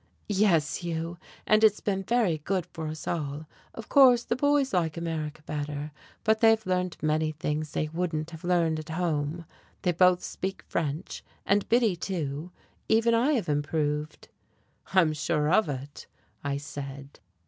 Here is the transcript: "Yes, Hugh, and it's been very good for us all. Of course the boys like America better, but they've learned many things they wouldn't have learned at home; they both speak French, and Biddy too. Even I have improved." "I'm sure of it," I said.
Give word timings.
"Yes, 0.29 0.77
Hugh, 0.77 1.19
and 1.45 1.63
it's 1.63 1.79
been 1.79 2.01
very 2.01 2.39
good 2.39 2.65
for 2.73 2.87
us 2.87 3.07
all. 3.07 3.45
Of 3.75 3.87
course 3.87 4.23
the 4.23 4.35
boys 4.35 4.73
like 4.73 4.97
America 4.97 5.43
better, 5.43 5.91
but 6.23 6.39
they've 6.39 6.65
learned 6.65 6.97
many 7.03 7.33
things 7.33 7.73
they 7.73 7.87
wouldn't 7.89 8.31
have 8.31 8.43
learned 8.43 8.79
at 8.79 8.89
home; 8.89 9.45
they 9.83 9.91
both 9.91 10.23
speak 10.23 10.63
French, 10.63 11.23
and 11.45 11.69
Biddy 11.69 11.95
too. 11.95 12.49
Even 12.89 13.13
I 13.13 13.33
have 13.33 13.47
improved." 13.47 14.29
"I'm 14.93 15.13
sure 15.13 15.51
of 15.53 15.69
it," 15.69 16.07
I 16.43 16.57
said. 16.57 17.19